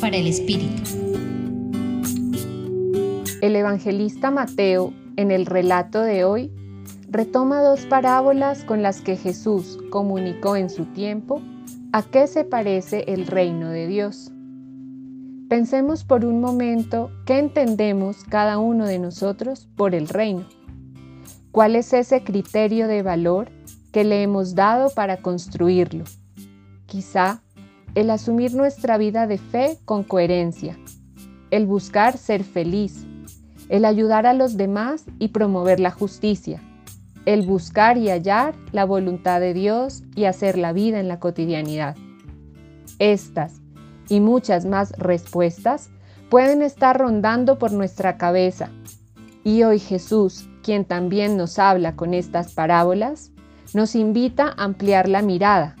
Para 0.00 0.16
el 0.16 0.26
Espíritu. 0.26 0.82
El 3.40 3.54
evangelista 3.54 4.32
Mateo, 4.32 4.92
en 5.14 5.30
el 5.30 5.46
relato 5.46 6.02
de 6.02 6.24
hoy, 6.24 6.50
retoma 7.08 7.62
dos 7.62 7.86
parábolas 7.86 8.64
con 8.64 8.82
las 8.82 9.00
que 9.00 9.16
Jesús 9.16 9.78
comunicó 9.90 10.56
en 10.56 10.70
su 10.70 10.86
tiempo 10.86 11.40
a 11.92 12.02
qué 12.02 12.26
se 12.26 12.42
parece 12.42 13.04
el 13.06 13.28
reino 13.28 13.70
de 13.70 13.86
Dios. 13.86 14.32
Pensemos 15.48 16.02
por 16.02 16.24
un 16.24 16.40
momento 16.40 17.12
qué 17.24 17.38
entendemos 17.38 18.24
cada 18.24 18.58
uno 18.58 18.86
de 18.86 18.98
nosotros 18.98 19.68
por 19.76 19.94
el 19.94 20.08
reino. 20.08 20.46
¿Cuál 21.52 21.76
es 21.76 21.92
ese 21.92 22.24
criterio 22.24 22.88
de 22.88 23.02
valor 23.02 23.52
que 23.92 24.02
le 24.02 24.22
hemos 24.22 24.56
dado 24.56 24.90
para 24.90 25.18
construirlo? 25.18 26.06
Quizá 26.86 27.40
el 27.94 28.10
asumir 28.10 28.54
nuestra 28.54 28.98
vida 28.98 29.26
de 29.26 29.38
fe 29.38 29.78
con 29.84 30.02
coherencia, 30.02 30.76
el 31.50 31.66
buscar 31.66 32.18
ser 32.18 32.42
feliz, 32.42 33.06
el 33.68 33.84
ayudar 33.84 34.26
a 34.26 34.34
los 34.34 34.56
demás 34.56 35.04
y 35.18 35.28
promover 35.28 35.80
la 35.80 35.90
justicia, 35.90 36.60
el 37.24 37.42
buscar 37.46 37.96
y 37.96 38.10
hallar 38.10 38.54
la 38.72 38.84
voluntad 38.84 39.40
de 39.40 39.54
Dios 39.54 40.02
y 40.14 40.24
hacer 40.24 40.58
la 40.58 40.72
vida 40.72 40.98
en 40.98 41.08
la 41.08 41.20
cotidianidad. 41.20 41.96
Estas 42.98 43.60
y 44.08 44.20
muchas 44.20 44.66
más 44.66 44.92
respuestas 44.98 45.90
pueden 46.30 46.62
estar 46.62 46.98
rondando 46.98 47.58
por 47.58 47.72
nuestra 47.72 48.16
cabeza. 48.18 48.70
Y 49.44 49.62
hoy 49.62 49.78
Jesús, 49.78 50.48
quien 50.62 50.84
también 50.84 51.36
nos 51.36 51.58
habla 51.58 51.96
con 51.96 52.12
estas 52.12 52.52
parábolas, 52.52 53.30
nos 53.72 53.94
invita 53.94 54.48
a 54.48 54.64
ampliar 54.64 55.08
la 55.08 55.22
mirada 55.22 55.76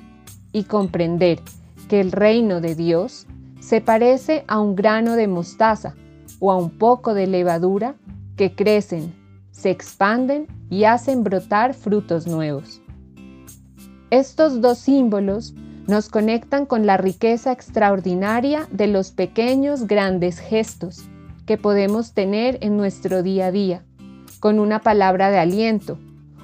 y 0.52 0.64
comprender 0.64 1.40
que 1.84 2.00
el 2.00 2.12
reino 2.12 2.60
de 2.60 2.74
Dios 2.74 3.26
se 3.60 3.80
parece 3.80 4.44
a 4.46 4.60
un 4.60 4.76
grano 4.76 5.16
de 5.16 5.28
mostaza 5.28 5.94
o 6.38 6.52
a 6.52 6.56
un 6.56 6.70
poco 6.70 7.14
de 7.14 7.26
levadura 7.26 7.94
que 8.36 8.54
crecen, 8.54 9.14
se 9.50 9.70
expanden 9.70 10.46
y 10.68 10.84
hacen 10.84 11.24
brotar 11.24 11.74
frutos 11.74 12.26
nuevos. 12.26 12.80
Estos 14.10 14.60
dos 14.60 14.78
símbolos 14.78 15.54
nos 15.86 16.08
conectan 16.08 16.66
con 16.66 16.86
la 16.86 16.96
riqueza 16.96 17.52
extraordinaria 17.52 18.66
de 18.70 18.86
los 18.86 19.10
pequeños 19.10 19.86
grandes 19.86 20.38
gestos 20.38 21.04
que 21.46 21.58
podemos 21.58 22.14
tener 22.14 22.58
en 22.62 22.76
nuestro 22.76 23.22
día 23.22 23.46
a 23.46 23.52
día, 23.52 23.84
con 24.40 24.58
una 24.58 24.80
palabra 24.80 25.30
de 25.30 25.38
aliento, 25.38 25.98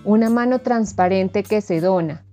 una 0.05 0.31
mano 0.31 0.61
transparente 0.61 1.43
que 1.43 1.61
se 1.61 1.81
dona, 1.81 2.25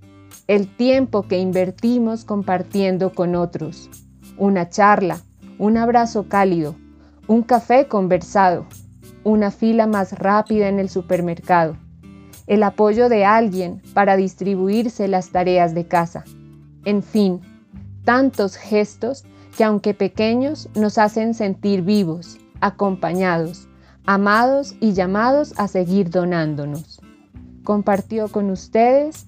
el 0.48 0.68
tiempo 0.76 1.24
que 1.24 1.40
invertimos 1.40 2.26
compartiendo 2.26 3.14
con 3.14 3.36
otros, 3.36 3.90
una 4.38 4.70
charla, 4.70 5.22
un 5.58 5.78
abrazo 5.78 6.28
cálido, 6.28 6.76
un 7.28 7.44
café 7.44 7.88
conversado, 7.88 8.66
una 9.24 9.52
fila 9.52 9.88
más 9.88 10.14
rápida 10.14 10.70
en 10.70 10.80
el 10.80 10.90
supermercado, 10.90 11.78
el 12.48 12.64
apoyo 12.64 13.10
de 13.10 13.26
alguien 13.26 13.82
para 13.94 14.16
distribuirse 14.16 15.08
las 15.08 15.32
tareas 15.32 15.76
de 15.76 15.86
casa 15.88 16.24
en 16.88 17.04
fin, 17.04 17.42
tantos 18.06 18.56
gestos 18.56 19.26
que 19.58 19.66
aunque 19.66 19.94
pequeños 19.94 20.70
nos 20.74 20.98
hacen 20.98 21.34
sentir 21.34 21.82
vivos, 21.82 22.38
acompañados, 22.62 23.68
amados 24.06 24.74
y 24.80 24.94
llamados 24.94 25.54
a 25.58 25.68
seguir 25.68 26.10
donándonos. 26.10 27.02
Compartió 27.66 28.30
con 28.30 28.50
ustedes 28.52 29.28